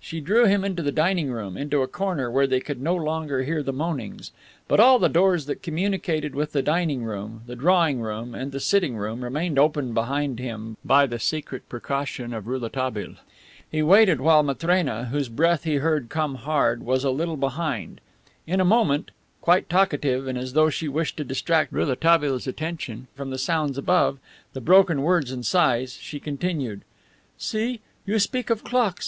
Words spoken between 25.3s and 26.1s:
and sighs,